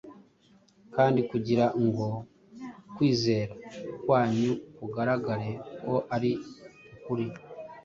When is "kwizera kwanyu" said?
2.95-4.51